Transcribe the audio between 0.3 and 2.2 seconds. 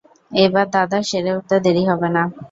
এইবার দাদার সেরে উঠতে দেরি হবে